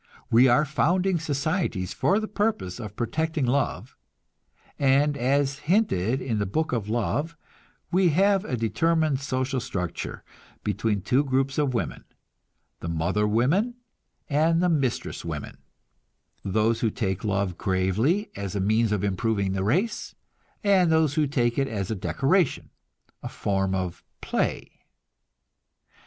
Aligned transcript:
We 0.31 0.47
are 0.47 0.65
founding 0.65 1.19
societies 1.19 1.93
for 1.93 2.19
the 2.19 2.27
purpose 2.27 2.79
of 2.79 2.95
protecting 2.95 3.45
love, 3.45 3.95
and, 4.79 5.15
as 5.15 5.59
hinted 5.69 6.19
in 6.23 6.39
the 6.39 6.47
Book 6.47 6.71
of 6.71 6.89
Love, 6.89 7.37
we 7.91 8.09
have 8.09 8.43
a 8.43 8.57
determined 8.57 9.19
social 9.19 9.59
struggle 9.59 10.15
between 10.63 11.01
two 11.01 11.23
groups 11.23 11.59
of 11.59 11.75
women 11.75 12.05
the 12.79 12.87
mother 12.87 13.27
women 13.27 13.75
and 14.27 14.59
the 14.63 14.69
mistress 14.69 15.23
women 15.23 15.59
those 16.43 16.79
who 16.79 16.89
take 16.89 17.23
love 17.23 17.55
gravely, 17.59 18.31
as 18.35 18.55
a 18.55 18.59
means 18.59 18.91
of 18.91 19.03
improving 19.03 19.51
the 19.51 19.63
race, 19.63 20.15
and 20.63 20.91
those 20.91 21.13
who 21.13 21.27
take 21.27 21.59
it 21.59 21.67
as 21.67 21.91
a 21.91 21.95
decoration, 21.95 22.71
a 23.21 23.29
form 23.29 23.75
of 23.75 24.03
play. 24.19 24.79